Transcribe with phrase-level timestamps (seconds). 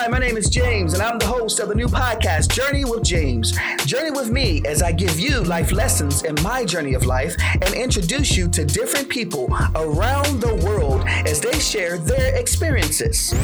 [0.00, 3.02] Hi, my name is James, and I'm the host of the new podcast, Journey with
[3.02, 3.52] James.
[3.84, 7.74] Journey with me as I give you life lessons in my journey of life and
[7.74, 13.34] introduce you to different people around the world as they share their experiences.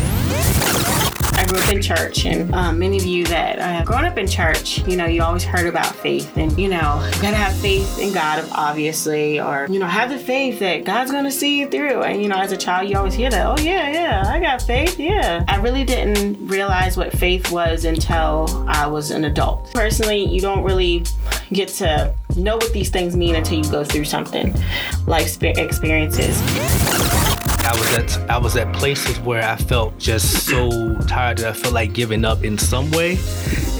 [1.37, 4.27] I grew up in church, and um, many of you that have grown up in
[4.27, 7.99] church, you know, you always heard about faith, and you know, you gotta have faith
[7.99, 12.03] in God, obviously, or you know, have the faith that God's gonna see you through.
[12.03, 14.63] And you know, as a child, you always hear that, oh yeah, yeah, I got
[14.63, 15.45] faith, yeah.
[15.47, 19.73] I really didn't realize what faith was until I was an adult.
[19.73, 21.05] Personally, you don't really
[21.53, 24.55] get to know what these things mean until you go through something,
[25.07, 27.06] life experiences.
[27.69, 31.53] I was at I was at places where I felt just so tired that I
[31.53, 33.19] felt like giving up in some way.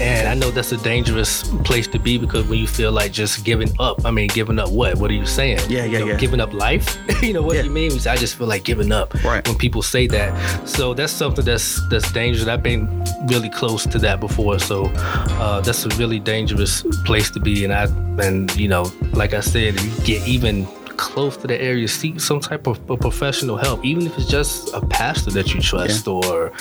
[0.01, 3.45] And I know that's a dangerous place to be because when you feel like just
[3.45, 4.97] giving up, I mean giving up what?
[4.97, 5.61] What are you saying?
[5.71, 6.17] Yeah, yeah, you know, yeah.
[6.19, 6.99] Giving up life?
[7.23, 7.63] you know what Yeah.
[7.63, 7.93] you mean?
[8.09, 9.47] I just feel like giving up Right.
[9.47, 10.69] when people say that.
[10.69, 12.49] So that's something that's that's dangerous.
[12.49, 14.59] I've been really close to that before.
[14.59, 17.65] So uh, that's a really dangerous place to be.
[17.65, 17.85] And I
[18.27, 22.41] and you know, like I said, you get even close to the area, seek some
[22.41, 26.53] type of, of professional help, even if it's just a pastor that you trust or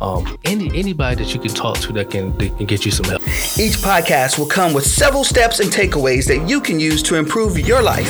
[0.00, 3.06] um, any anybody that you can talk to that can that can get you some
[3.06, 3.22] help.
[3.58, 7.58] Each podcast will come with several steps and takeaways that you can use to improve
[7.58, 8.08] your life.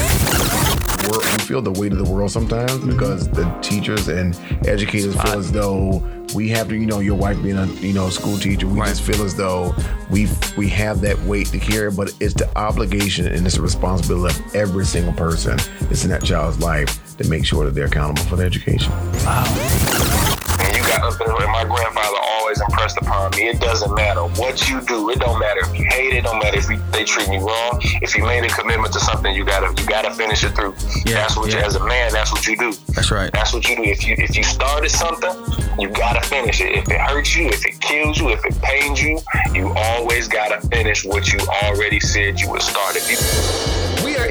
[1.08, 5.38] We're, we feel the weight of the world sometimes because the teachers and educators feel
[5.38, 6.02] as though
[6.34, 9.02] we have to, you know, your wife being a, you know, school teacher, we just
[9.02, 9.74] feel as though
[10.10, 14.38] we we have that weight to carry, but it's the obligation and it's the responsibility
[14.38, 18.22] of every single person that's in that child's life to make sure that they're accountable
[18.28, 18.92] for their education.
[18.92, 23.09] And you got and my grandfather always impressed upon me.
[23.40, 25.10] It doesn't matter what you do.
[25.10, 26.18] It don't matter if you hate it.
[26.18, 27.80] It don't matter if you, they treat you wrong.
[28.02, 30.74] If you made a commitment to something, you gotta you gotta finish it through.
[31.06, 32.12] Yeah, that's what you as a man.
[32.12, 32.72] That's what you do.
[32.94, 33.32] That's right.
[33.32, 33.84] That's what you do.
[33.84, 35.32] If you if you started something,
[35.78, 36.76] you gotta finish it.
[36.76, 39.18] If it hurts you, if it kills you, if it pains you,
[39.54, 42.96] you always gotta finish what you already said you would start.
[42.96, 43.89] If you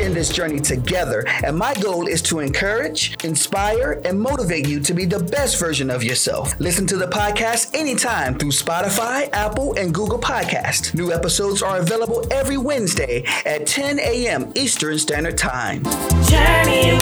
[0.09, 4.93] in this journey together, and my goal is to encourage, inspire, and motivate you to
[4.93, 6.59] be the best version of yourself.
[6.59, 10.95] Listen to the podcast anytime through Spotify, Apple, and Google Podcast.
[10.95, 14.51] New episodes are available every Wednesday at 10 a.m.
[14.55, 15.83] Eastern Standard Time.
[16.25, 16.97] Journey